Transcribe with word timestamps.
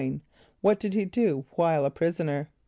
= 0.33 0.61
What 0.61 0.79
did 0.79 0.95
he 0.95 1.05
do 1.05 1.45
while 1.51 1.85
a 1.85 1.91
prisoner? 1.91 2.49